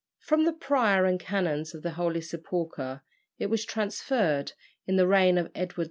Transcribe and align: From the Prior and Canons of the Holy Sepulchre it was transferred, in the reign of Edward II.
From 0.17 0.45
the 0.45 0.53
Prior 0.53 1.05
and 1.05 1.19
Canons 1.19 1.75
of 1.75 1.83
the 1.83 1.91
Holy 1.91 2.21
Sepulchre 2.21 3.03
it 3.37 3.51
was 3.51 3.63
transferred, 3.63 4.53
in 4.87 4.95
the 4.95 5.05
reign 5.05 5.37
of 5.37 5.51
Edward 5.53 5.77
II. 5.79 5.79